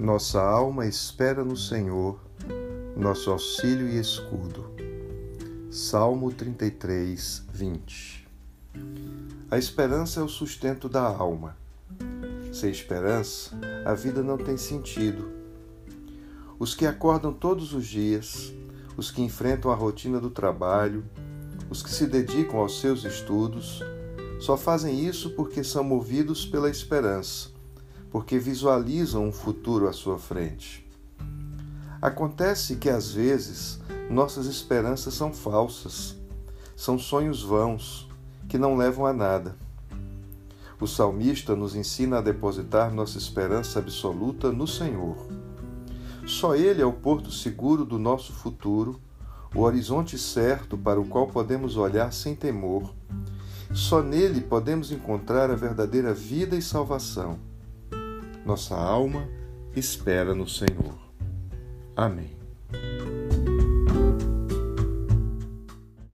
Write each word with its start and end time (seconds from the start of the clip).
Nossa 0.00 0.40
alma 0.40 0.86
espera 0.86 1.44
no 1.44 1.54
Senhor, 1.54 2.18
nosso 2.96 3.30
auxílio 3.30 3.86
e 3.86 4.00
escudo. 4.00 4.64
Salmo 5.70 6.32
33, 6.32 7.44
20. 7.52 8.26
A 9.50 9.58
esperança 9.58 10.20
é 10.20 10.22
o 10.22 10.28
sustento 10.28 10.88
da 10.88 11.02
alma. 11.02 11.54
Sem 12.50 12.70
esperança, 12.70 13.50
a 13.84 13.92
vida 13.92 14.22
não 14.22 14.38
tem 14.38 14.56
sentido. 14.56 15.30
Os 16.58 16.74
que 16.74 16.86
acordam 16.86 17.30
todos 17.30 17.74
os 17.74 17.86
dias, 17.86 18.54
os 18.96 19.10
que 19.10 19.20
enfrentam 19.20 19.70
a 19.70 19.74
rotina 19.74 20.18
do 20.18 20.30
trabalho, 20.30 21.04
os 21.68 21.82
que 21.82 21.90
se 21.90 22.06
dedicam 22.06 22.58
aos 22.58 22.80
seus 22.80 23.04
estudos, 23.04 23.82
só 24.40 24.56
fazem 24.56 25.04
isso 25.04 25.28
porque 25.32 25.62
são 25.62 25.84
movidos 25.84 26.46
pela 26.46 26.70
esperança 26.70 27.59
porque 28.10 28.38
visualizam 28.38 29.26
um 29.26 29.32
futuro 29.32 29.88
à 29.88 29.92
sua 29.92 30.18
frente. 30.18 30.86
Acontece 32.02 32.76
que 32.76 32.88
às 32.88 33.12
vezes 33.12 33.78
nossas 34.10 34.46
esperanças 34.46 35.14
são 35.14 35.32
falsas, 35.32 36.16
são 36.74 36.98
sonhos 36.98 37.42
vãos 37.42 38.08
que 38.48 38.58
não 38.58 38.76
levam 38.76 39.06
a 39.06 39.12
nada. 39.12 39.54
O 40.80 40.86
salmista 40.86 41.54
nos 41.54 41.76
ensina 41.76 42.18
a 42.18 42.22
depositar 42.22 42.92
nossa 42.92 43.18
esperança 43.18 43.78
absoluta 43.78 44.50
no 44.50 44.66
Senhor. 44.66 45.16
Só 46.26 46.54
Ele 46.54 46.80
é 46.80 46.86
o 46.86 46.92
porto 46.92 47.30
seguro 47.30 47.84
do 47.84 47.98
nosso 47.98 48.32
futuro, 48.32 48.98
o 49.54 49.60
horizonte 49.60 50.16
certo 50.16 50.78
para 50.78 51.00
o 51.00 51.06
qual 51.06 51.26
podemos 51.26 51.76
olhar 51.76 52.12
sem 52.12 52.34
temor. 52.34 52.94
Só 53.74 54.02
nele 54.02 54.40
podemos 54.40 54.90
encontrar 54.90 55.50
a 55.50 55.54
verdadeira 55.54 56.14
vida 56.14 56.56
e 56.56 56.62
salvação. 56.62 57.38
Nossa 58.50 58.74
alma 58.74 59.28
espera 59.76 60.34
no 60.34 60.44
Senhor. 60.44 60.98
Amém. 61.94 62.39